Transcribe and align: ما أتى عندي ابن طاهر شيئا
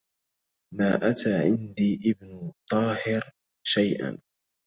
ما 0.73 1.11
أتى 1.11 1.33
عندي 1.33 1.99
ابن 2.05 2.51
طاهر 2.71 3.31
شيئا 3.63 4.17